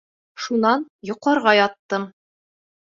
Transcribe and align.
Шунан... 0.45 0.87
йоҡларға 1.11 1.55
яттым. 1.61 2.13